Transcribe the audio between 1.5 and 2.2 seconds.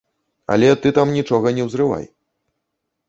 не ўзрывай.